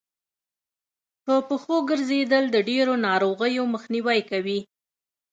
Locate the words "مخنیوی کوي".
3.73-4.59